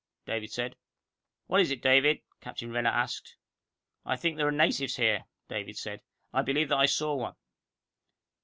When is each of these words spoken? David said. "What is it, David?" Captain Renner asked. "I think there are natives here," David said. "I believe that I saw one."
David 0.25 0.51
said. 0.51 0.77
"What 1.45 1.61
is 1.61 1.69
it, 1.69 1.79
David?" 1.83 2.21
Captain 2.39 2.71
Renner 2.71 2.89
asked. 2.89 3.35
"I 4.03 4.15
think 4.17 4.35
there 4.35 4.47
are 4.47 4.51
natives 4.51 4.95
here," 4.95 5.25
David 5.47 5.77
said. 5.77 6.01
"I 6.33 6.41
believe 6.41 6.69
that 6.69 6.79
I 6.79 6.87
saw 6.87 7.13
one." 7.13 7.35